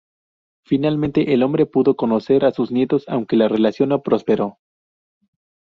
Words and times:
Finalmente, 0.65 1.31
el 1.31 1.43
hombre 1.43 1.67
pudo 1.67 1.95
conocer 1.95 2.43
a 2.45 2.51
sus 2.51 2.71
nietos 2.71 3.05
aunque 3.07 3.35
la 3.35 3.47
relación 3.47 3.89
no 3.89 4.01
prosperó. 4.01 4.57